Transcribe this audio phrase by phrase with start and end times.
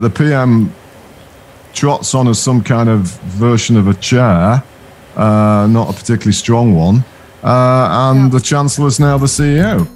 [0.00, 0.72] The PM
[1.74, 4.62] trots on as some kind of version of a chair,
[5.16, 7.04] uh, not a particularly strong one,
[7.42, 9.88] uh, and the Chancellor's now the CEO.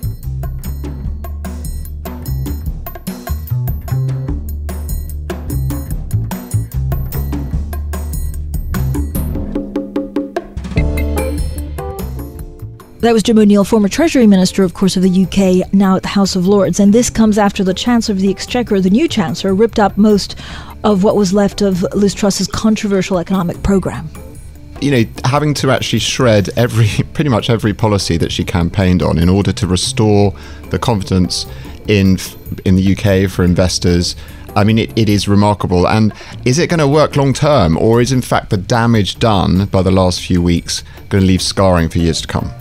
[13.02, 16.08] That was Jim O'Neill, former Treasury Minister, of course, of the UK, now at the
[16.08, 16.78] House of Lords.
[16.78, 20.36] And this comes after the Chancellor of the Exchequer, the new Chancellor, ripped up most
[20.84, 24.08] of what was left of Liz Truss's controversial economic programme.
[24.80, 29.18] You know, having to actually shred every, pretty much every policy that she campaigned on
[29.18, 30.32] in order to restore
[30.70, 31.44] the confidence
[31.88, 32.18] in
[32.64, 34.14] in the UK for investors.
[34.54, 35.88] I mean, it, it is remarkable.
[35.88, 36.12] And
[36.44, 39.82] is it going to work long term, or is in fact the damage done by
[39.82, 42.52] the last few weeks going to leave scarring for years to come?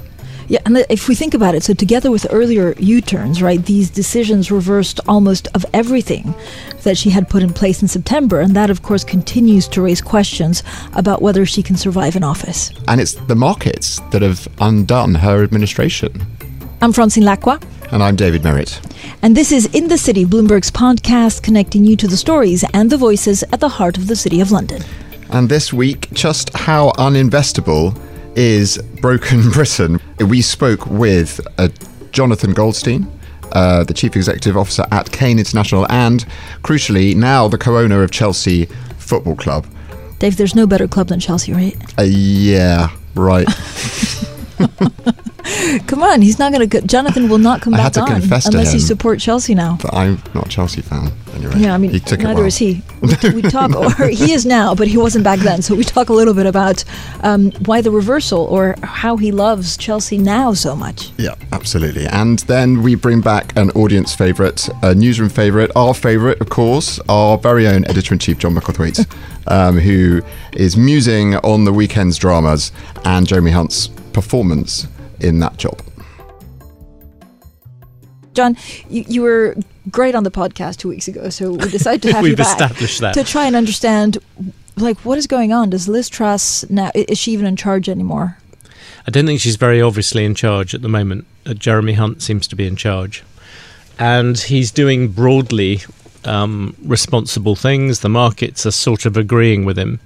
[0.51, 3.89] Yeah, and if we think about it, so together with earlier U turns, right, these
[3.89, 6.35] decisions reversed almost of everything
[6.83, 8.41] that she had put in place in September.
[8.41, 12.69] And that, of course, continues to raise questions about whether she can survive in office.
[12.89, 16.21] And it's the markets that have undone her administration.
[16.81, 17.63] I'm Francine Lacqua.
[17.93, 18.81] And I'm David Merritt.
[19.21, 22.97] And this is In the City, Bloomberg's podcast connecting you to the stories and the
[22.97, 24.83] voices at the heart of the City of London.
[25.29, 27.97] And this week, just how uninvestable
[28.35, 29.99] is Broken Britain.
[30.19, 31.69] We spoke with uh,
[32.11, 33.11] Jonathan Goldstein,
[33.51, 36.25] uh, the Chief Executive Officer at Cain International, and
[36.63, 38.65] crucially, now the co owner of Chelsea
[38.97, 39.65] Football Club.
[40.19, 41.75] Dave, there's no better club than Chelsea, right?
[41.97, 43.47] Uh, yeah, right.
[45.87, 46.81] come on, he's not going to.
[46.81, 49.77] Jonathan will not come I back on unless he supports Chelsea now.
[49.81, 51.53] But I'm not a Chelsea fan anyway.
[51.57, 52.81] Yeah, I mean, neither is he.
[53.01, 55.61] we talk, or he is now, but he wasn't back then.
[55.61, 56.83] So we talk a little bit about
[57.21, 61.11] um, why the reversal, or how he loves Chelsea now so much.
[61.17, 62.05] Yeah, absolutely.
[62.07, 66.99] And then we bring back an audience favourite, a newsroom favourite, our favourite, of course,
[67.09, 69.05] our very own editor in chief, John Micklethwait,
[69.47, 70.21] um, who
[70.53, 72.71] is musing on the weekend's dramas
[73.05, 74.87] and Jeremy Hunt's performance
[75.21, 75.81] in that job.
[78.33, 78.55] John,
[78.89, 79.55] you, you were
[79.89, 82.59] great on the podcast two weeks ago, so we decided to have We've you back
[82.61, 83.13] established that.
[83.13, 84.17] to try and understand,
[84.77, 85.69] like, what is going on?
[85.69, 88.37] Does Liz Truss now is she even in charge anymore?
[89.05, 91.25] I don't think she's very obviously in charge at the moment.
[91.45, 93.23] Uh, Jeremy Hunt seems to be in charge,
[93.99, 95.81] and he's doing broadly
[96.23, 97.99] um, responsible things.
[97.99, 99.99] The markets are sort of agreeing with him.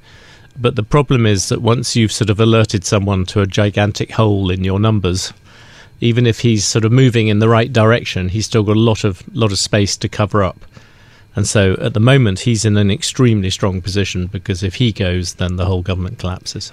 [0.57, 4.49] But the problem is that once you've sort of alerted someone to a gigantic hole
[4.49, 5.33] in your numbers,
[5.99, 9.03] even if he's sort of moving in the right direction, he's still got a lot
[9.03, 10.65] of lot of space to cover up.
[11.35, 15.35] And so at the moment he's in an extremely strong position because if he goes
[15.35, 16.71] then the whole government collapses.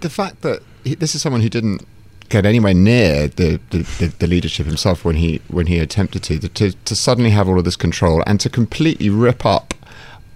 [0.00, 1.86] The fact that he, this is someone who didn't
[2.28, 6.72] get anywhere near the, the, the, leadership himself when he when he attempted to, to
[6.72, 9.74] to suddenly have all of this control and to completely rip up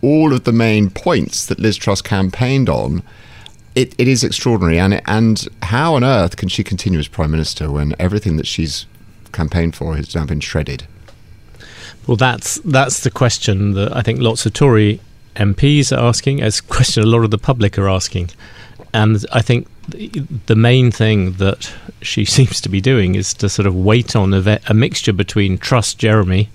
[0.03, 3.03] all of the main points that Liz Truss campaigned on,
[3.75, 4.79] it, it is extraordinary.
[4.79, 8.87] And, and how on earth can she continue as Prime Minister when everything that she's
[9.33, 10.87] campaigned for has now been shredded?
[12.07, 15.01] Well, that's that's the question that I think lots of Tory
[15.35, 18.31] MPs are asking, as a question a lot of the public are asking.
[18.95, 21.73] And I think the main thing that
[22.03, 25.59] she seems to be doing is to sort of wait on a, a mixture between
[25.59, 26.49] trust Jeremy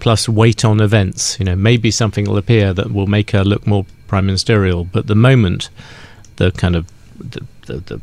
[0.00, 1.38] plus wait on events.
[1.38, 4.84] You know, maybe something will appear that will make her look more prime ministerial.
[4.84, 5.68] But the moment,
[6.36, 8.00] the kind of the, the, the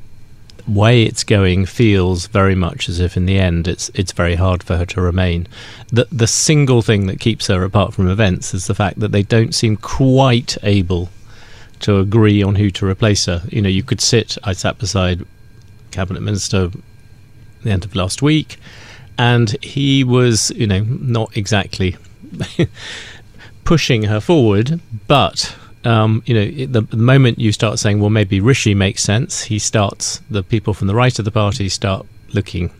[0.67, 4.63] way it's going feels very much as if in the end it's it's very hard
[4.63, 5.47] for her to remain.
[5.89, 9.23] The the single thing that keeps her apart from events is the fact that they
[9.23, 11.09] don't seem quite able
[11.79, 13.43] to agree on who to replace her.
[13.49, 15.25] You know, you could sit I sat beside
[15.91, 16.69] cabinet minister
[17.63, 18.57] the end of last week
[19.17, 21.97] and he was, you know, not exactly
[23.63, 28.39] pushing her forward, but um, you know, the, the, moment you start saying, well, maybe
[28.41, 32.71] Rishi makes sense, he starts, the people from the right of the party start looking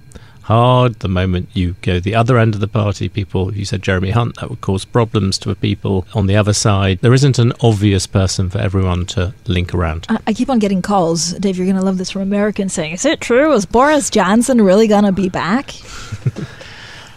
[0.47, 0.99] hard.
[0.99, 4.37] The moment you go the other end of the party, people, you said Jeremy Hunt,
[4.37, 6.99] that would cause problems to the people on the other side.
[7.01, 10.07] There isn't an obvious person for everyone to link around.
[10.09, 12.93] I, I keep on getting calls, Dave, you're going to love this from Americans saying,
[12.93, 13.53] is it true?
[13.53, 15.73] Is Boris Johnson really going to be back?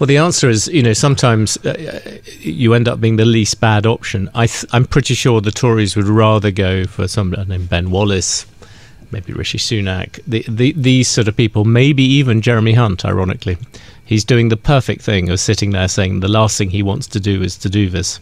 [0.00, 3.84] Well, the answer is, you know, sometimes uh, you end up being the least bad
[3.84, 4.30] option.
[4.34, 8.46] I am pretty sure the Tories would rather go for someone named Ben Wallace,
[9.12, 13.58] maybe Rishi Sunak, the, the, these sort of people, maybe even Jeremy Hunt, ironically.
[14.04, 17.20] He's doing the perfect thing of sitting there saying the last thing he wants to
[17.20, 18.20] do is to do this.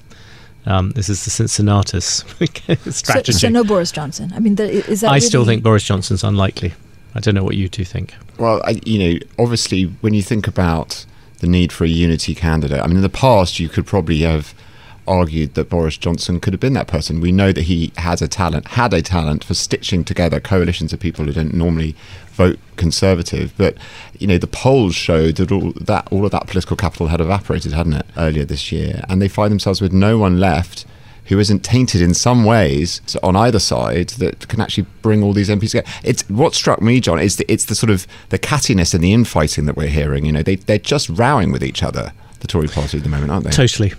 [0.66, 2.24] Um, this is the Cincinnatus
[2.90, 3.32] strategy.
[3.32, 4.32] So, so, no Boris Johnson.
[4.34, 5.08] I mean, the, is that?
[5.08, 6.74] I really still think Boris Johnson's unlikely.
[7.14, 8.14] I don't know what you two think.
[8.38, 11.06] Well, I, you know, obviously, when you think about
[11.38, 12.80] the need for a unity candidate.
[12.80, 14.54] I mean, in the past, you could probably have
[15.08, 17.20] argued that Boris Johnson could have been that person.
[17.20, 21.00] We know that he has a talent, had a talent for stitching together coalitions of
[21.00, 21.96] people who don't normally
[22.32, 23.52] vote Conservative.
[23.56, 23.76] But
[24.18, 27.72] you know, the polls showed that all that all of that political capital had evaporated,
[27.72, 30.86] hadn't it, earlier this year, and they find themselves with no one left
[31.26, 35.50] who isn't tainted in some ways on either side that can actually bring all these
[35.50, 35.88] MPs together.
[36.02, 39.12] It's what struck me, John, is the, it's the sort of the cattiness and the
[39.12, 40.24] infighting that we're hearing.
[40.24, 43.30] You know, they they're just rowing with each other, the Tory party at the moment,
[43.30, 43.50] aren't they?
[43.50, 43.92] Totally,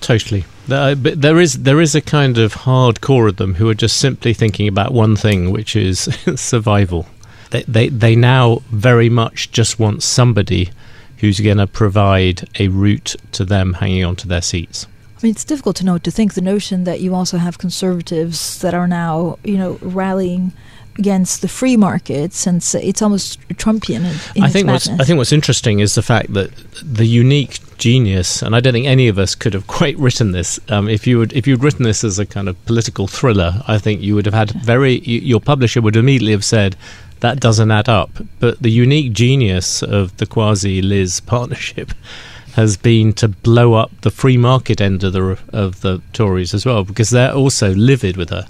[0.00, 0.44] totally.
[0.70, 3.98] Uh, but there is there is a kind of hardcore of them who are just
[3.98, 6.00] simply thinking about one thing, which is
[6.36, 7.06] survival.
[7.50, 10.70] They, they they now very much just want somebody
[11.18, 14.86] who's going to provide a route to them hanging on to their seats
[15.24, 18.58] I mean, it's difficult to know to think the notion that you also have conservatives
[18.58, 20.52] that are now, you know, rallying
[20.98, 24.04] against the free markets, and it's almost Trumpian.
[24.04, 26.50] In, in I think what's I think what's interesting is the fact that
[26.82, 30.60] the unique genius, and I don't think any of us could have quite written this.
[30.68, 33.78] Um, if you would, if you'd written this as a kind of political thriller, I
[33.78, 35.00] think you would have had very.
[35.00, 36.76] Your publisher would immediately have said
[37.20, 38.10] that doesn't add up.
[38.38, 41.92] But the unique genius of the Kwasi Liz partnership
[42.54, 46.66] has been to blow up the free market end of the of the Tories as
[46.66, 48.46] well, because they're also livid with her,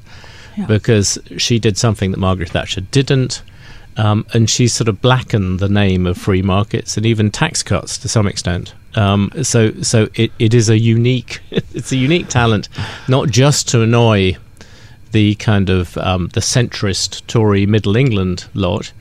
[0.56, 0.66] yeah.
[0.66, 3.42] because she did something that Margaret Thatcher didn't.
[3.96, 7.96] Um, and she sort of blackened the name of free markets and even tax cuts
[7.98, 8.74] to some extent.
[8.96, 12.68] Um, so, so it, it is a unique, it's a unique talent,
[13.08, 14.36] not just to annoy
[15.12, 18.92] the kind of um, the centrist Tory Middle England lot,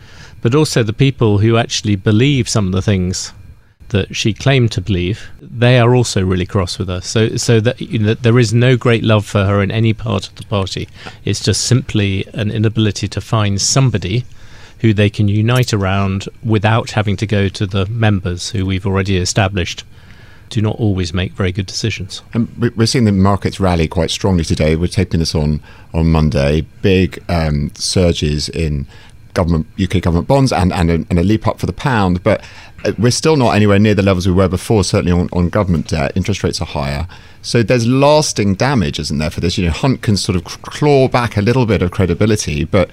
[0.42, 3.34] but also the people who actually believe some of the things
[3.90, 7.02] that she claimed to believe, they are also really cross with her.
[7.02, 10.28] So, so that, you know, there is no great love for her in any part
[10.28, 10.88] of the party.
[11.26, 14.26] It's just simply an inability to find somebody
[14.80, 19.18] who they can unite around without having to go to the members who we've already
[19.18, 19.86] established
[20.50, 22.22] do not always make very good decisions.
[22.34, 24.76] And we're seeing the markets rally quite strongly today.
[24.76, 25.62] We're taping this on
[25.94, 26.62] on Monday.
[26.84, 28.86] Big um, surges in
[29.34, 32.44] government UK government bonds and and a, and a leap up for the pound, but
[32.86, 35.88] uh, we're still not anywhere near the levels we were before, certainly on, on government
[35.88, 36.12] debt.
[36.16, 37.08] Interest rates are higher.
[37.42, 39.58] So there's lasting damage, isn't there, for this?
[39.58, 42.90] You know, Hunt can sort of claw back a little bit of credibility, but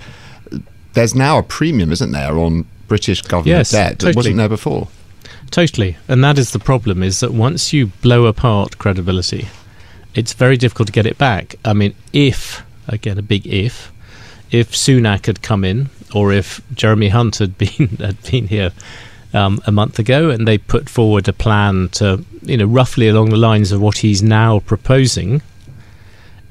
[0.94, 4.16] there's now a premium, isn't there, on British government yes, debt that totally.
[4.16, 4.88] wasn't there before.
[5.50, 5.96] Totally.
[6.08, 9.48] And that is the problem, is that once you blow apart credibility,
[10.14, 11.56] it's very difficult to get it back.
[11.64, 13.92] I mean, if, again, a big if,
[14.50, 18.72] if Sunak had come in, or if Jeremy Hunt had been had been here
[19.32, 23.30] um, a month ago, and they put forward a plan to, you know, roughly along
[23.30, 25.42] the lines of what he's now proposing,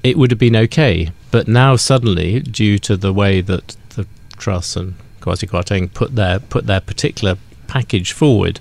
[0.04, 1.12] it would have been okay.
[1.32, 6.40] But now suddenly, due to the way that the Truss and Kwasi Kwarteng put their
[6.40, 7.38] put their particular
[7.68, 8.60] package forward,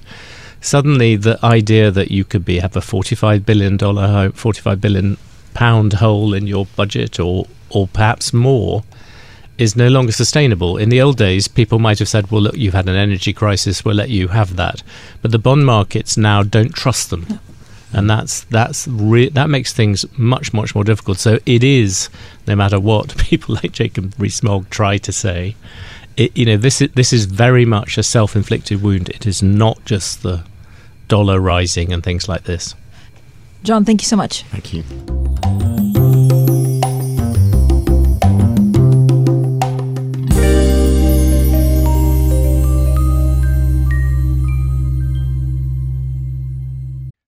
[0.60, 5.16] suddenly the idea that you could be have a forty-five billion dollar, forty-five billion
[5.54, 8.82] pound hole in your budget, or or perhaps more,
[9.58, 10.76] is no longer sustainable.
[10.76, 13.84] In the old days, people might have said, well, look, you've had an energy crisis,
[13.84, 14.82] we'll let you have that.
[15.20, 17.40] But the bond markets now don't trust them.
[17.92, 21.18] And that's that's re- that makes things much much more difficult.
[21.18, 22.10] So it is,
[22.46, 25.56] no matter what people like Jacob Rees-Mogg try to say,
[26.16, 29.08] it, you know this is this is very much a self-inflicted wound.
[29.08, 30.44] It is not just the
[31.08, 32.74] dollar rising and things like this.
[33.62, 34.42] John, thank you so much.
[34.44, 35.77] Thank you.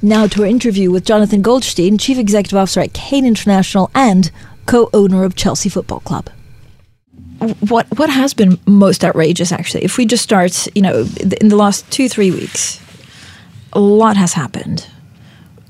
[0.00, 4.30] Now to our interview with Jonathan Goldstein, Chief Executive Officer at Cain International and
[4.66, 6.30] co-owner of Chelsea Football Club.
[7.68, 9.84] What what has been most outrageous, actually?
[9.84, 11.06] If we just start, you know,
[11.40, 12.80] in the last two three weeks,
[13.72, 14.86] a lot has happened.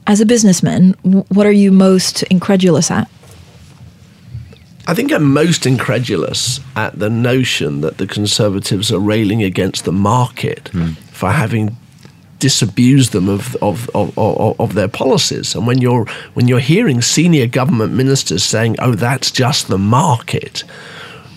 [0.06, 3.08] As a businessman, what are you most incredulous at?
[4.86, 9.92] I think I'm most incredulous at the notion that the Conservatives are railing against the
[9.92, 10.96] market mm.
[11.12, 11.76] for having
[12.38, 15.54] disabuse them of, of, of, of, their policies.
[15.54, 20.64] And when you're, when you're hearing senior government ministers saying, oh, that's just the market,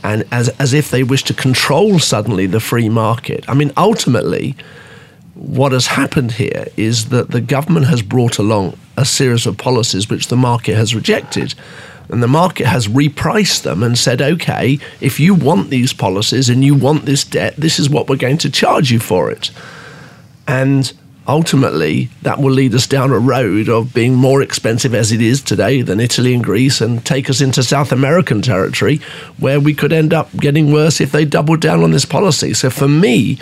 [0.03, 3.45] and as, as if they wish to control suddenly the free market.
[3.47, 4.55] I mean, ultimately,
[5.35, 10.09] what has happened here is that the government has brought along a series of policies
[10.09, 11.53] which the market has rejected.
[12.09, 16.63] And the market has repriced them and said, okay, if you want these policies and
[16.63, 19.51] you want this debt, this is what we're going to charge you for it.
[20.51, 20.91] And
[21.29, 25.41] ultimately, that will lead us down a road of being more expensive as it is
[25.41, 28.97] today than Italy and Greece and take us into South American territory
[29.37, 32.53] where we could end up getting worse if they doubled down on this policy.
[32.53, 33.39] So for me,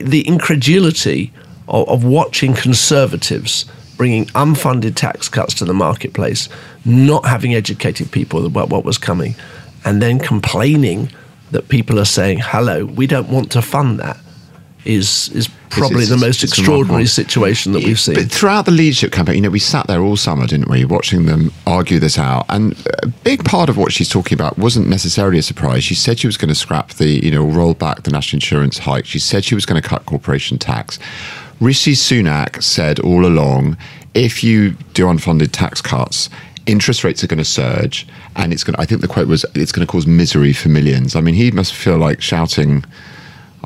[0.00, 1.32] the incredulity
[1.68, 3.64] of, of watching conservatives
[3.96, 6.48] bringing unfunded tax cuts to the marketplace,
[6.84, 9.36] not having educated people about what was coming,
[9.84, 11.08] and then complaining
[11.52, 14.18] that people are saying, hello, we don't want to fund that
[14.86, 18.14] is is probably it's, it's, the most extraordinary situation that we've seen.
[18.14, 21.26] But throughout the leadership campaign, you know, we sat there all summer, didn't we, watching
[21.26, 22.46] them argue this out.
[22.48, 25.84] And a big part of what she's talking about wasn't necessarily a surprise.
[25.84, 28.78] She said she was going to scrap the, you know, roll back the national insurance
[28.78, 29.06] hike.
[29.06, 30.98] She said she was going to cut corporation tax.
[31.60, 33.76] Rishi Sunak said all along,
[34.14, 36.28] if you do unfunded tax cuts,
[36.66, 39.44] interest rates are going to surge and it's going to, I think the quote was,
[39.54, 41.16] it's going to cause misery for millions.
[41.16, 42.84] I mean, he must feel like shouting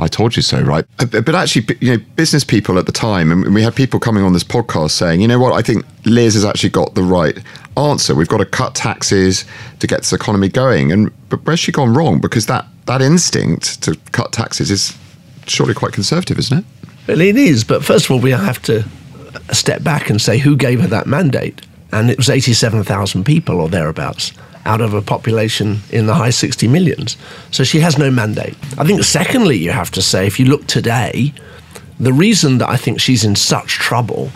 [0.00, 0.86] I told you so, right?
[0.98, 4.24] Uh, but actually, you know, business people at the time, and we had people coming
[4.24, 7.38] on this podcast saying, you know what, I think Liz has actually got the right
[7.76, 8.14] answer.
[8.14, 9.44] We've got to cut taxes
[9.78, 10.90] to get this economy going.
[10.90, 12.18] And but where's she gone wrong?
[12.20, 14.96] Because that that instinct to cut taxes is
[15.46, 16.64] surely quite conservative, isn't it?
[17.06, 17.62] Well, it is.
[17.64, 18.84] But first of all, we have to
[19.52, 21.60] step back and say who gave her that mandate,
[21.92, 24.32] and it was eighty-seven thousand people or thereabouts
[24.64, 27.16] out of a population in the high 60 millions.
[27.50, 28.56] So she has no mandate.
[28.78, 31.32] I think, secondly, you have to say, if you look today,
[31.98, 34.30] the reason that I think she's in such trouble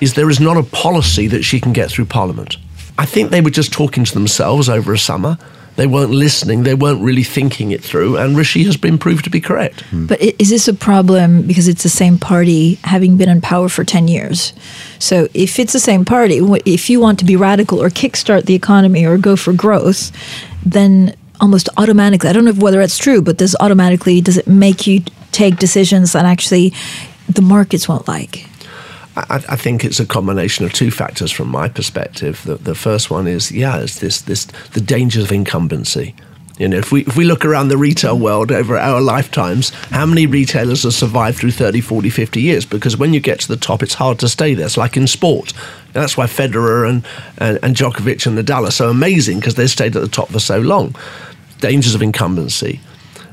[0.00, 2.56] is there is not a policy that she can get through Parliament.
[2.98, 5.38] I think they were just talking to themselves over a summer
[5.76, 9.30] they weren't listening, they weren't really thinking it through, and Rishi has been proved to
[9.30, 9.80] be correct.
[9.82, 10.06] Hmm.
[10.06, 13.84] But is this a problem because it's the same party having been in power for
[13.84, 14.52] 10 years?
[14.98, 18.54] So if it's the same party, if you want to be radical or kickstart the
[18.54, 20.12] economy or go for growth,
[20.64, 24.86] then almost automatically, I don't know whether that's true, but does automatically, does it make
[24.86, 25.02] you
[25.32, 26.72] take decisions that actually
[27.28, 28.46] the markets won't like?
[29.16, 32.42] I, I, think it's a combination of two factors from my perspective.
[32.44, 36.14] The, the first one is, yeah, it's this, this the dangers of incumbency.
[36.58, 40.06] You know, if we if we look around the retail world over our lifetimes, how
[40.06, 42.64] many retailers have survived through 30, 40, 50 years?
[42.64, 44.66] Because when you get to the top, it's hard to stay there.
[44.66, 45.52] It's like in sport.
[45.94, 47.04] That's why Federer and,
[47.38, 50.38] and, and Djokovic and Nadal are so amazing because they stayed at the top for
[50.38, 50.94] so long.
[51.58, 52.80] Dangers of incumbency.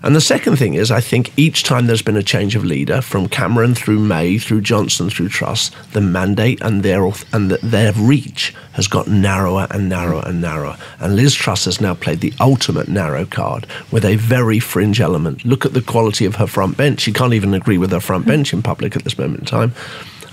[0.03, 3.01] And the second thing is, I think each time there's been a change of leader,
[3.01, 7.93] from Cameron through May, through Johnson, through Truss, the mandate and their and the, their
[7.93, 10.77] reach has got narrower and narrower and narrower.
[11.00, 15.46] And Liz Truss has now played the ultimate narrow card with a very fringe element.
[15.46, 17.01] Look at the quality of her front bench.
[17.01, 19.74] She can't even agree with her front bench in public at this moment in time.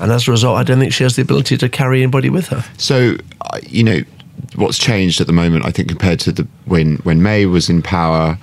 [0.00, 2.46] And as a result, I don't think she has the ability to carry anybody with
[2.48, 2.64] her.
[2.78, 4.00] So, uh, you know,
[4.54, 7.82] what's changed at the moment, I think, compared to the when when May was in
[7.82, 8.38] power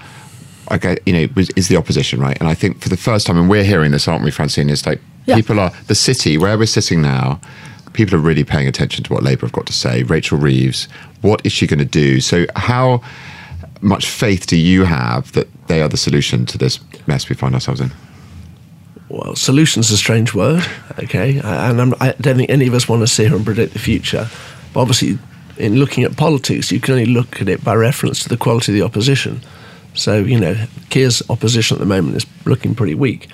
[0.71, 2.37] okay, you know, is the opposition, right?
[2.39, 4.69] And I think for the first time, and we're hearing this, aren't we, Francine?
[4.69, 5.35] It's like yeah.
[5.35, 7.39] people are the city where we're sitting now.
[7.93, 10.03] People are really paying attention to what Labour have got to say.
[10.03, 10.87] Rachel Reeves,
[11.21, 12.19] what is she going to do?
[12.19, 13.01] So, how
[13.81, 17.53] much faith do you have that they are the solution to this mess we find
[17.53, 17.91] ourselves in?
[19.07, 20.65] Well, solution's a strange word,
[20.99, 23.45] okay, and I'm, I do not think any of us want to sit here and
[23.45, 24.27] predict the future.
[24.73, 25.19] But obviously,
[25.57, 28.71] in looking at politics, you can only look at it by reference to the quality
[28.71, 29.41] of the opposition.
[29.95, 30.55] So, you know,
[30.89, 33.29] Keir's opposition at the moment is looking pretty weak.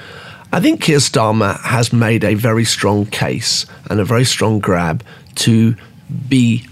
[0.54, 5.04] I think Keir Starmer has made a very strong case and a very strong grab
[5.36, 5.76] to
[6.28, 6.68] be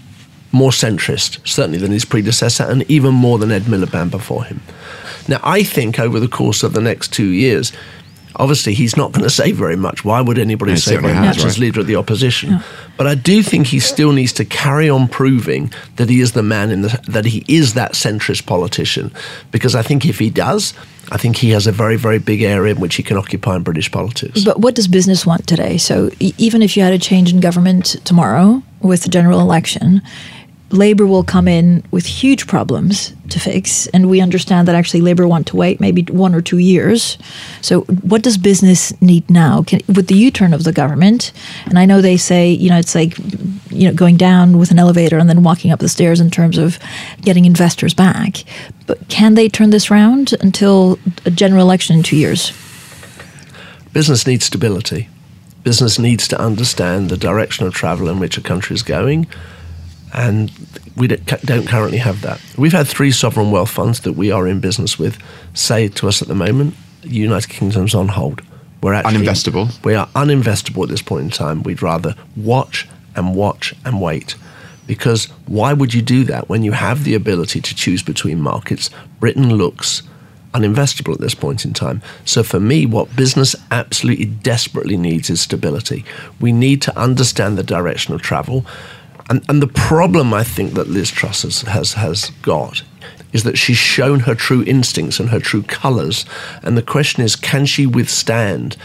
[0.52, 4.60] more centrist, certainly than his predecessor, and even more than Ed Miliband before him.
[5.28, 7.72] Now, I think over the course of the next two years,
[8.36, 10.04] obviously he's not going to say very much.
[10.04, 11.46] Why would anybody say very has, much right?
[11.46, 12.50] as leader of the opposition?
[12.50, 12.62] Yeah.
[12.96, 16.42] But I do think he still needs to carry on proving that he is the
[16.42, 19.12] man in the that he is that centrist politician.
[19.50, 20.74] Because I think if he does,
[21.10, 23.62] I think he has a very, very big area in which he can occupy in
[23.62, 24.44] British politics.
[24.44, 25.76] But what does business want today?
[25.78, 30.02] So even if you had a change in government tomorrow with the general election,
[30.72, 35.26] Labour will come in with huge problems to fix, and we understand that actually Labour
[35.26, 37.18] want to wait maybe one or two years.
[37.60, 39.64] So, what does business need now?
[39.64, 41.32] Can, with the U-turn of the government,
[41.66, 43.18] and I know they say you know it's like
[43.70, 46.56] you know going down with an elevator and then walking up the stairs in terms
[46.56, 46.78] of
[47.22, 48.44] getting investors back.
[48.86, 52.52] But can they turn this round until a general election in two years?
[53.92, 55.08] Business needs stability.
[55.64, 59.26] Business needs to understand the direction of travel in which a country is going
[60.12, 60.50] and
[60.96, 62.40] we don't currently have that.
[62.56, 65.18] We've had three sovereign wealth funds that we are in business with
[65.54, 68.42] say to us at the moment, United Kingdom's on hold.
[68.82, 69.84] We're actually uninvestable.
[69.84, 71.62] We are uninvestable at this point in time.
[71.62, 74.34] We'd rather watch and watch and wait.
[74.86, 78.90] Because why would you do that when you have the ability to choose between markets?
[79.20, 80.02] Britain looks
[80.52, 82.02] uninvestable at this point in time.
[82.24, 86.04] So for me, what business absolutely desperately needs is stability.
[86.40, 88.66] We need to understand the direction of travel.
[89.30, 92.82] And, and the problem I think that Liz Truss has, has, has got
[93.32, 96.26] is that she's shown her true instincts and her true colours.
[96.64, 98.76] And the question is, can she withstand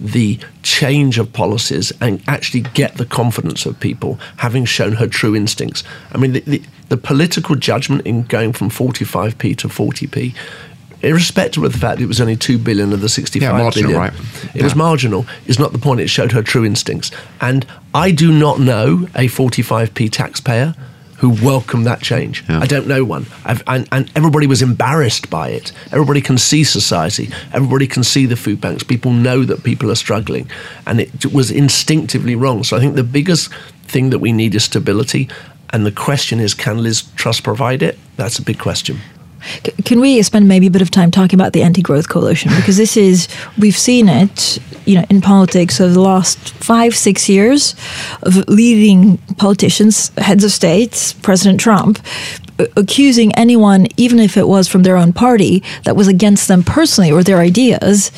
[0.00, 5.36] the change of policies and actually get the confidence of people, having shown her true
[5.36, 5.84] instincts?
[6.10, 10.34] I mean, the, the, the political judgment in going from 45p to 40p
[11.02, 14.00] irrespective of the fact it was only two billion of the sixty-five yeah, marginal, billion,
[14.00, 14.12] right?
[14.44, 14.64] It yeah.
[14.64, 15.26] was marginal.
[15.46, 16.00] Is not the point.
[16.00, 17.10] It showed her true instincts,
[17.40, 20.74] and I do not know a forty-five p taxpayer
[21.22, 22.44] who welcomed that change.
[22.48, 22.58] Yeah.
[22.58, 23.26] I don't know one.
[23.44, 25.70] And, and, everybody was embarrassed by it.
[25.92, 27.30] Everybody can see society.
[27.52, 28.82] Everybody can see the food banks.
[28.82, 30.50] People know that people are struggling.
[30.84, 32.64] And it was instinctively wrong.
[32.64, 35.28] So I think the biggest thing that we need is stability.
[35.70, 38.00] And the question is, can Liz Truss provide it?
[38.16, 38.98] That's a big question.
[39.84, 42.96] Can we spend maybe a bit of time talking about the anti-growth coalition because this
[42.96, 43.28] is
[43.58, 47.74] we've seen it, you know, in politics over the last five six years
[48.22, 51.98] of leading politicians, heads of states, President Trump,
[52.76, 57.10] accusing anyone, even if it was from their own party, that was against them personally
[57.10, 58.12] or their ideas,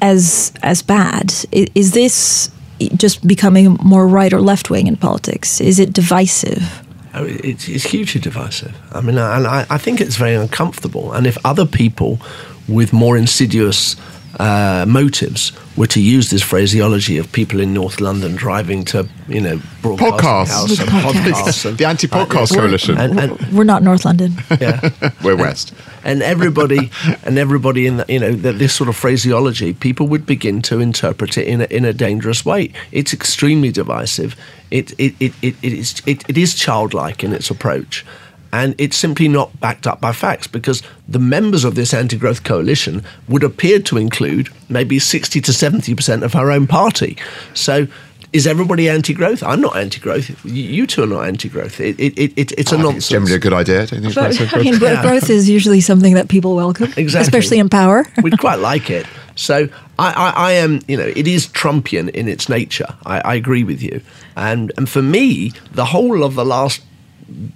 [0.00, 1.32] as as bad.
[1.52, 2.50] Is this
[2.96, 5.60] just becoming more right or left wing in politics?
[5.60, 6.84] Is it divisive?
[7.14, 8.76] Oh, it's, it's hugely divisive.
[8.92, 11.12] I mean, and I, I think it's very uncomfortable.
[11.12, 12.20] And if other people
[12.68, 13.96] with more insidious
[14.38, 19.40] uh, motives were to use this phraseology of people in North London driving to, you
[19.40, 22.98] know, podcasts, and podcasts and, the anti-podcast uh, coalition.
[22.98, 24.32] And, and, we're not North London.
[24.60, 24.90] Yeah,
[25.22, 25.72] we're West.
[26.02, 26.90] And everybody,
[27.22, 30.80] and everybody in the, you know the, this sort of phraseology, people would begin to
[30.80, 32.72] interpret it in a, in a dangerous way.
[32.90, 34.34] It's extremely divisive.
[34.72, 38.04] It it, it, it, it is it, it is childlike in its approach
[38.52, 42.44] and it's simply not backed up by facts because the members of this anti growth
[42.44, 47.16] coalition would appear to include maybe 60 to 70% of her own party.
[47.54, 47.86] So
[48.32, 49.42] is everybody anti-growth?
[49.42, 50.44] I'm not anti-growth.
[50.44, 51.80] You two are not anti-growth.
[51.80, 53.04] It, it, it, it's a nonsense.
[53.04, 53.86] It's generally a good idea.
[53.86, 55.02] Don't think but, I mean, yeah.
[55.02, 57.22] growth is usually something that people welcome, exactly.
[57.22, 58.04] especially in power.
[58.22, 59.06] We'd quite like it.
[59.34, 62.94] So I, I, I, am, you know, it is Trumpian in its nature.
[63.06, 64.02] I, I agree with you.
[64.36, 66.82] And and for me, the whole of the last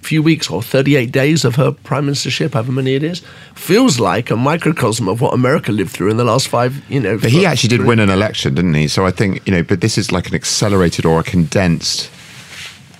[0.01, 3.21] few weeks or 38 days of her prime ministership, however many it is,
[3.55, 7.17] feels like a microcosm of what America lived through in the last five, you know.
[7.17, 8.87] But he actually did win an election, didn't he?
[8.87, 12.09] So I think, you know, but this is like an accelerated or a condensed,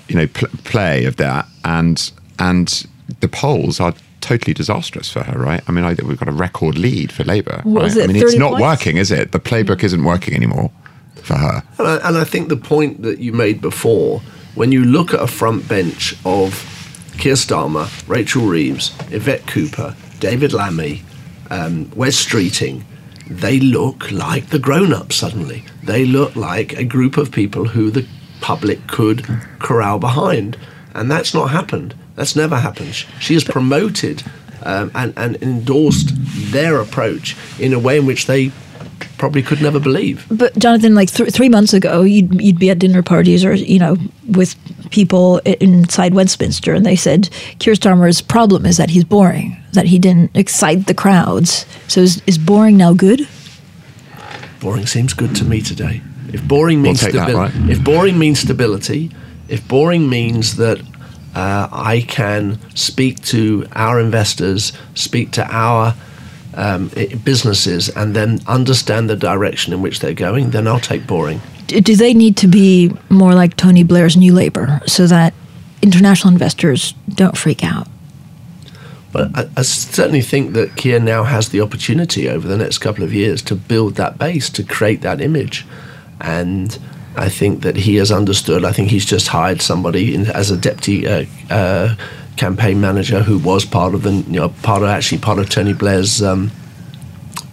[0.08, 1.48] you know, pl- play of that.
[1.64, 2.86] And, and
[3.20, 5.62] the polls are totally disastrous for her, right?
[5.68, 7.62] I mean, I, we've got a record lead for Labour.
[7.64, 7.88] What right?
[7.88, 8.62] is it, I mean, it's not points?
[8.62, 9.32] working, is it?
[9.32, 10.72] The playbook isn't working anymore
[11.16, 11.64] for her.
[11.78, 14.22] And I, and I think the point that you made before,
[14.56, 16.70] when you look at a front bench of
[17.18, 21.04] Keir Starmer, Rachel Reeves, Yvette Cooper, David Lammy,
[21.50, 22.84] um, Wes Streeting,
[23.28, 25.66] they look like the grown ups suddenly.
[25.84, 28.08] They look like a group of people who the
[28.42, 29.26] public could
[29.60, 30.58] corral behind.
[30.94, 31.96] And that's not happened.
[32.16, 32.94] That's never happened.
[33.20, 34.24] She has promoted
[34.64, 36.12] um, and, and endorsed
[36.52, 38.52] their approach in a way in which they
[39.18, 40.26] probably could never believe.
[40.30, 43.80] But Jonathan, like th- three months ago, you'd you'd be at dinner parties or you
[43.80, 44.56] know with
[44.92, 50.00] people inside Westminster, and they said Keir Starmer's problem is that he's boring, that he
[50.00, 51.66] didn't excite the crowds.
[51.88, 53.28] So is, is boring now good?
[54.60, 56.02] Boring seems good to me today.
[56.32, 57.70] If boring We'll means that, stability, right?
[57.70, 59.12] if boring means stability,
[59.48, 60.80] if boring means that
[61.36, 65.96] uh, I can speak to our investors, speak to our
[66.56, 66.92] um,
[67.24, 71.42] businesses, and then understand the direction in which they're going, then I'll take boring.
[71.68, 75.34] Do they need to be more like Tony Blair's New Labour so that
[75.82, 77.88] international investors don't freak out?
[79.12, 83.04] But I, I certainly think that Keir now has the opportunity over the next couple
[83.04, 85.66] of years to build that base, to create that image.
[86.20, 86.78] And
[87.16, 88.66] I think that he has understood.
[88.66, 91.96] I think he's just hired somebody in, as a deputy uh, uh,
[92.38, 95.74] campaign manager who was part of the, you know, part of actually part of Tony
[95.74, 96.50] Blair's um,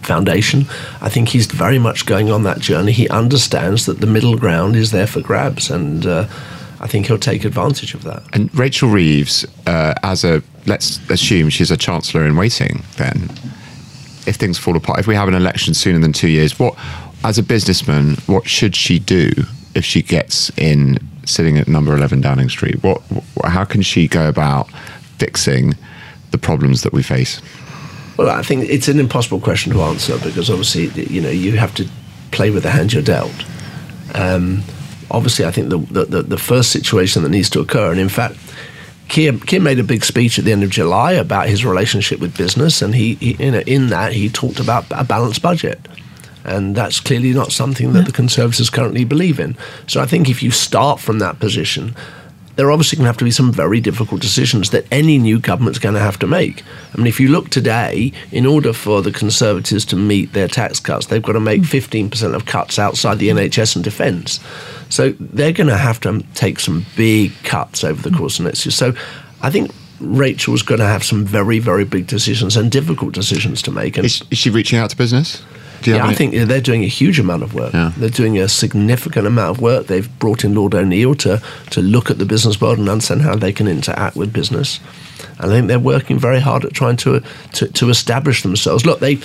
[0.01, 0.65] foundation.
[1.01, 2.91] I think he's very much going on that journey.
[2.91, 6.27] He understands that the middle ground is there for grabs, and uh,
[6.79, 8.23] I think he'll take advantage of that.
[8.33, 13.29] And Rachel Reeves, uh, as a let's assume she's a chancellor in waiting, then
[14.27, 16.75] if things fall apart, if we have an election sooner than two years, what,
[17.23, 19.31] as a businessman, what should she do
[19.73, 22.81] if she gets in sitting at number eleven Downing Street?
[22.83, 23.01] What,
[23.43, 24.69] how can she go about
[25.17, 25.75] fixing
[26.31, 27.41] the problems that we face?
[28.17, 31.73] Well, I think it's an impossible question to answer because obviously, you know, you have
[31.75, 31.87] to
[32.31, 33.33] play with the hand you're dealt.
[34.13, 34.63] Um,
[35.09, 38.35] obviously, I think the, the, the, first situation that needs to occur, and in fact,
[39.07, 42.81] Keir made a big speech at the end of July about his relationship with business,
[42.81, 45.79] and he, he you know, in that he talked about a balanced budget.
[46.43, 49.55] And that's clearly not something that the Conservatives currently believe in.
[49.87, 51.95] So I think if you start from that position,
[52.55, 55.39] there are obviously going to have to be some very difficult decisions that any new
[55.39, 56.63] government's going to have to make.
[56.93, 60.79] I mean, if you look today, in order for the Conservatives to meet their tax
[60.79, 64.39] cuts, they've got to make 15% of cuts outside the NHS and defence.
[64.89, 68.65] So they're going to have to take some big cuts over the course of next
[68.65, 68.71] year.
[68.71, 68.93] So
[69.41, 73.71] I think Rachel's going to have some very, very big decisions and difficult decisions to
[73.71, 73.97] make.
[73.97, 75.43] And Is, is she reaching out to business?
[75.81, 77.73] Do you yeah, I any- think they're doing a huge amount of work.
[77.73, 77.91] Yeah.
[77.97, 79.87] They're doing a significant amount of work.
[79.87, 81.41] They've brought in Lord O'Neill to,
[81.71, 84.79] to look at the business world and understand how they can interact with business.
[85.39, 87.21] And I think they're working very hard at trying to
[87.53, 88.85] to, to establish themselves.
[88.85, 89.17] Look, they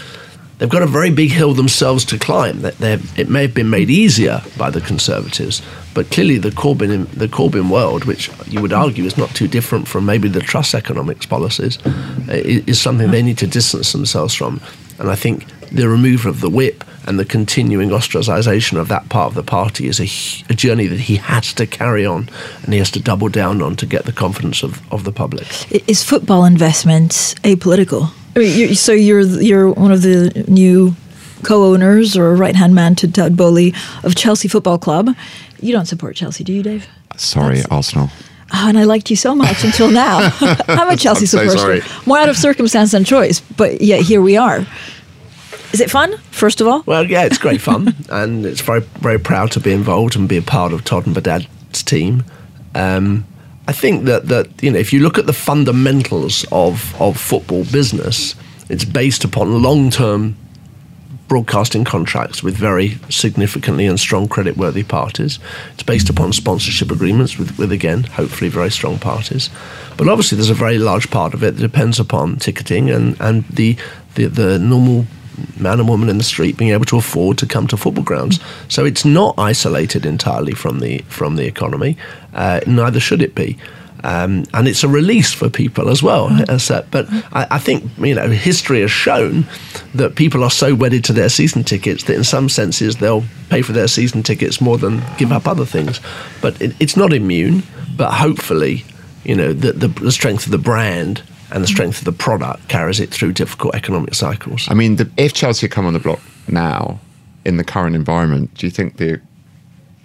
[0.59, 2.63] they've got a very big hill themselves to climb.
[2.63, 5.61] That they it may have been made easier by the Conservatives,
[5.95, 9.89] but clearly the Corbyn the Corbyn world, which you would argue is not too different
[9.89, 11.79] from maybe the Truss economics policies,
[12.29, 14.61] i- is something they need to distance themselves from.
[14.99, 19.29] And I think the removal of the whip and the continuing ostracisation of that part
[19.29, 20.05] of the party is a,
[20.51, 22.29] a journey that he has to carry on
[22.65, 25.47] and he has to double down on to get the confidence of, of the public.
[25.89, 28.11] Is football investment apolitical?
[28.35, 30.95] I mean, you're, so you're you're one of the new
[31.43, 35.15] co-owners or right hand man to Todd Boehly of Chelsea Football Club.
[35.61, 36.87] You don't support Chelsea, do you, Dave?
[37.17, 38.11] Sorry, Arsenal.
[38.53, 40.31] Oh, and I liked you so much until now.
[40.41, 41.81] I'm a Chelsea I'm so supporter.
[41.81, 42.03] sorry.
[42.07, 44.67] More out of circumstance than choice, but yet here we are.
[45.77, 46.17] Is it fun?
[46.31, 49.73] First of all, Well, yeah, it's great fun, and it's very, very proud to be
[49.73, 52.25] involved and be a part of Todd and Behdad's team.
[52.75, 53.27] Um,
[53.69, 57.65] I think that that you know, if you look at the fundamentals of of football
[57.65, 58.35] business,
[58.71, 60.39] it's based upon long term
[61.29, 65.39] broadcasting contracts with very significantly and strong credit-worthy parties.
[65.75, 69.51] It's based upon sponsorship agreements with, with again, hopefully very strong parties.
[69.99, 73.45] But obviously, there's a very large part of it that depends upon ticketing and and
[73.49, 73.77] the
[74.15, 75.05] the, the normal
[75.59, 78.41] man and woman in the street being able to afford to come to football grounds.
[78.69, 81.97] So it's not isolated entirely from the from the economy.
[82.35, 83.59] Uh, neither should it be.
[84.05, 86.29] Um, and it's a release for people as well.
[86.49, 89.47] As, uh, but I, I think you know history has shown
[89.95, 93.63] that people are so wedded to their season tickets that in some senses they'll pay
[93.63, 96.01] for their season tickets more than give up other things.
[96.41, 97.63] But it, it's not immune.
[97.97, 98.85] But hopefully,
[99.25, 102.69] you know, the, the, the strength of the brand and the strength of the product
[102.69, 104.67] carries it through difficult economic cycles.
[104.69, 106.99] I mean, the, if Chelsea come on the block now
[107.45, 109.21] in the current environment, do you think the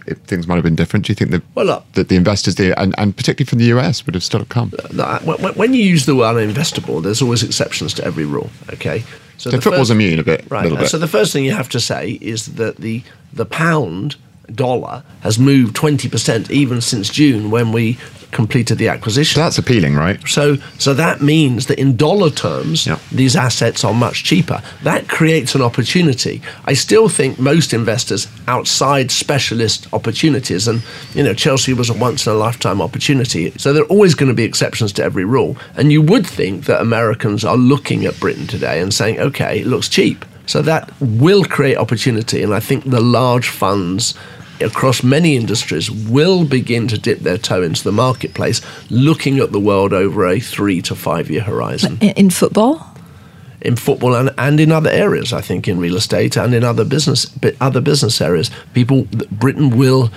[0.07, 1.05] if things might have been different?
[1.05, 3.65] Do you think that Well, look- that the investors, there, and, and particularly from the
[3.65, 4.69] US, would have still come?
[5.55, 8.49] When- you use the word uninvestable, there's always exceptions to every rule.
[8.73, 9.03] Okay,
[9.37, 10.69] So football's immune a bit, right?
[10.69, 10.89] bit.
[10.89, 14.15] So the first thing you have to say is that the the pound
[14.53, 17.97] dollar has moved twenty percent even since June when we
[18.31, 19.35] completed the acquisition.
[19.35, 20.17] So that's appealing, right?
[20.25, 22.97] So, so that means that in dollar terms, Yeah.
[23.11, 24.61] these assets are much cheaper.
[24.83, 26.41] That creates an opportunity.
[26.63, 30.81] I still think most investors outside specialist opportunities, and
[31.13, 33.51] you know, Chelsea was a once in a lifetime opportunity.
[33.57, 35.57] So there are always going to be exceptions to every rule.
[35.75, 39.67] And you would think that Americans are looking at Britain today and saying, okay, it
[39.67, 40.23] looks cheap.
[40.51, 42.43] So that will create opportunity.
[42.43, 44.15] And I think the large funds
[44.59, 48.59] across many industries will begin to dip their toe into the marketplace,
[48.89, 52.85] looking at the world over a three to five year horizon In, football?
[53.61, 55.31] in football and, and in other areas.
[55.31, 60.11] I think in real estate and in other business other business areas, people Britain will.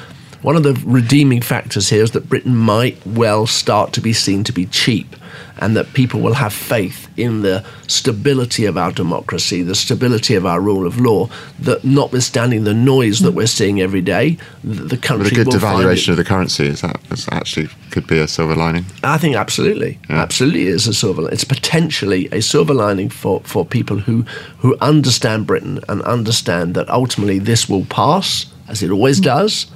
[0.44, 4.44] One of the redeeming factors here is that Britain might well start to be seen
[4.44, 5.16] to be cheap,
[5.56, 10.44] and that people will have faith in the stability of our democracy, the stability of
[10.44, 11.30] our rule of law.
[11.60, 15.60] That notwithstanding the noise that we're seeing every day, the, country With a good will
[15.60, 18.84] find it- devaluation of the currency, is that is actually could be a silver lining?
[19.02, 20.16] I think absolutely, Yeah.
[20.20, 21.26] absolutely is a silver.
[21.32, 24.26] It's potentially a silver lining for, for people who
[24.58, 29.68] who understand Britain and understand that ultimately this will pass, as it always does.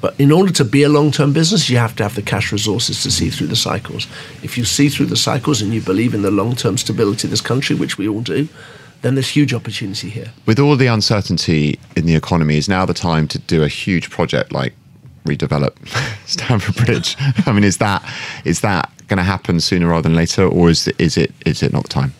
[0.00, 2.52] But in order to be a long term business, you have to have the cash
[2.52, 4.06] resources to see through the cycles.
[4.42, 7.30] If you see through the cycles and you believe in the long term stability of
[7.30, 8.48] this country, which we all do,
[9.02, 10.32] then there's huge opportunity here.
[10.46, 14.10] With all the uncertainty in the economy, is now the time to do a huge
[14.10, 14.74] project like
[15.24, 15.74] redevelop
[16.26, 17.16] Stamford Bridge?
[17.46, 18.02] I mean, is that
[18.44, 21.62] is that going to happen sooner rather than later, or is it, is it is
[21.62, 22.14] it not the time?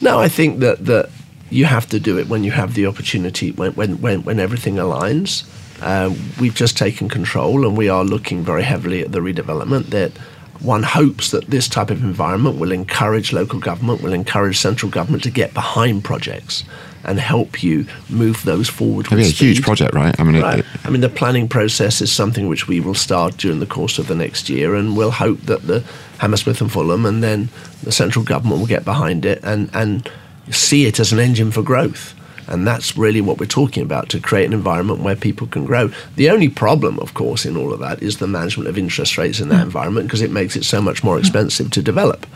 [0.00, 1.10] No, I think that, that
[1.50, 4.76] you have to do it when you have the opportunity, when, when, when, when everything
[4.76, 5.44] aligns.
[5.80, 10.12] Uh, we've just taken control and we are looking very heavily at the redevelopment that
[10.60, 15.22] one hopes that this type of environment will encourage local government, will encourage central government
[15.22, 16.64] to get behind projects
[17.04, 19.06] and help you move those forward.
[19.06, 20.18] It'll be a huge project, right?
[20.18, 23.36] I mean, it- it- I mean, the planning process is something which we will start
[23.36, 25.84] during the course of the next year, and we'll hope that the
[26.18, 27.50] Hammersmith and Fulham and then
[27.84, 30.10] the central government will get behind it and, and
[30.50, 32.14] see it as an engine for growth.
[32.48, 35.90] And that's really what we're talking about to create an environment where people can grow.
[36.16, 39.38] The only problem, of course, in all of that is the management of interest rates
[39.38, 42.26] in that environment because it makes it so much more expensive to develop.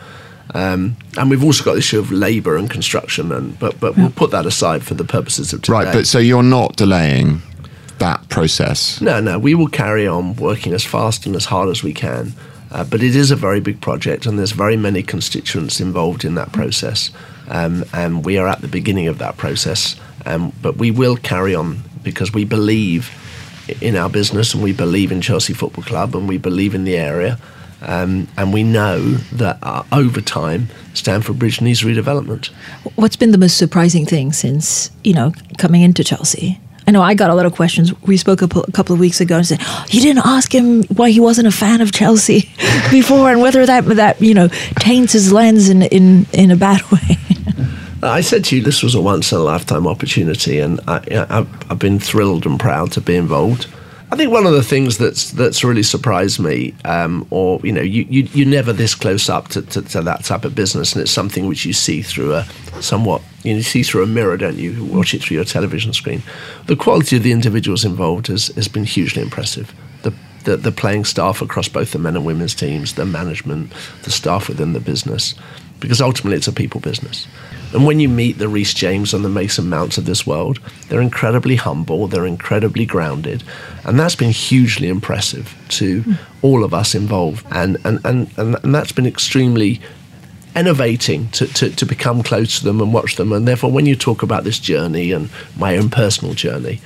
[0.53, 4.11] Um, and we've also got the issue of labour and construction, and but but we'll
[4.11, 5.73] put that aside for the purposes of today.
[5.73, 5.93] right.
[5.93, 7.41] But so you're not delaying
[7.99, 9.01] that process.
[9.01, 12.33] No, no, we will carry on working as fast and as hard as we can.
[12.73, 16.33] Uh, but it is a very big project, and there's very many constituents involved in
[16.35, 17.11] that process.
[17.47, 19.95] Um, and we are at the beginning of that process.
[20.25, 23.11] Um, but we will carry on because we believe
[23.79, 26.97] in our business, and we believe in Chelsea Football Club, and we believe in the
[26.97, 27.37] area.
[27.81, 28.99] Um, and we know
[29.33, 32.47] that uh, over time, Stamford Bridge needs redevelopment.
[32.95, 36.59] What's been the most surprising thing since, you know, coming into Chelsea?
[36.87, 37.93] I know I got a lot of questions.
[38.01, 41.11] We spoke a, a couple of weeks ago and said, you didn't ask him why
[41.11, 42.51] he wasn't a fan of Chelsea
[42.91, 46.81] before and whether that, that you know, taints his lens in, in, in a bad
[46.91, 47.17] way.
[48.01, 51.79] I said to you, this was a once in a lifetime opportunity, and I, I've
[51.79, 53.67] been thrilled and proud to be involved.
[54.13, 57.81] I think one of the things that's that's really surprised me, um, or you know,
[57.81, 61.01] you, you you're never this close up to, to, to that type of business, and
[61.01, 62.45] it's something which you see through a
[62.79, 64.69] somewhat you, know, you see through a mirror, don't you?
[64.69, 66.21] You watch it through your television screen.
[66.67, 69.73] The quality of the individuals involved has has been hugely impressive.
[70.03, 73.73] The the, the playing staff across both the men and women's teams, the management,
[74.03, 75.33] the staff within the business,
[75.83, 77.27] because ultimately it's a people business.
[77.73, 81.01] And when you meet the Reece James and the Mason Mounts of this world, they're
[81.01, 83.43] incredibly humble, they're incredibly grounded,
[83.83, 87.45] and that's been hugely impressive to all of us involved.
[87.51, 89.81] And and, and, and, and that's been extremely
[90.55, 93.33] innovating to, to, to become close to them and watch them.
[93.33, 96.79] And therefore, when you talk about this journey and my own personal journey,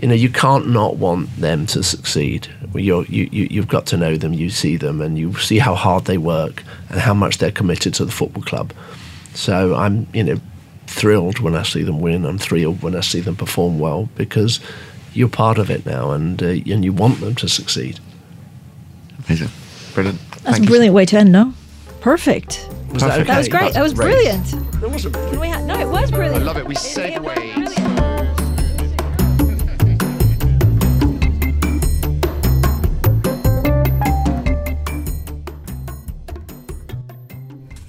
[0.00, 2.48] you know, you can't not want them to succeed.
[2.74, 5.74] You're, you, you, you've got to know them, you see them, and you see how
[5.74, 8.72] hard they work and how much they're committed to the football club.
[9.34, 10.40] So I'm, you know,
[10.86, 12.24] thrilled when I see them win.
[12.24, 14.58] I'm thrilled when I see them perform well because
[15.12, 18.00] you're part of it now, and uh, and you want them to succeed.
[19.26, 19.48] Amazing.
[19.92, 20.18] Brilliant.
[20.30, 20.66] That's Thank a you.
[20.68, 21.52] brilliant way to end, no?
[22.00, 22.66] Perfect.
[22.92, 23.26] Was that, Perfect.
[23.28, 23.58] That was okay?
[23.58, 23.74] great.
[23.74, 24.12] That was great.
[24.14, 24.46] brilliant.
[24.80, 26.42] That wasn't Can we ha- no, it was brilliant.
[26.42, 26.66] I love it.
[26.66, 28.19] We segue.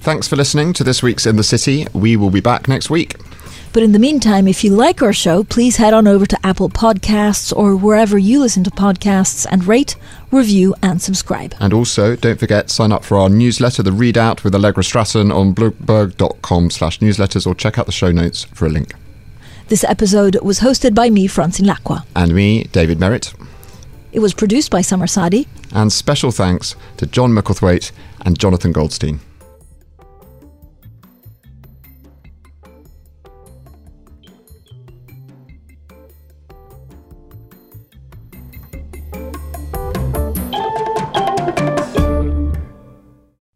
[0.01, 1.85] Thanks for listening to this week's In the City.
[1.93, 3.17] We will be back next week.
[3.71, 6.69] But in the meantime, if you like our show, please head on over to Apple
[6.69, 9.95] Podcasts or wherever you listen to podcasts and rate,
[10.31, 11.53] review, and subscribe.
[11.59, 15.53] And also, don't forget, sign up for our newsletter, The Readout with Allegra Stratton on
[15.53, 18.95] bloomberg.com slash newsletters or check out the show notes for a link.
[19.67, 22.03] This episode was hosted by me, Francine Lacqua.
[22.15, 23.35] And me, David Merritt.
[24.11, 25.47] It was produced by Summer Sadi.
[25.71, 27.91] And special thanks to John Micklethwait
[28.25, 29.19] and Jonathan Goldstein.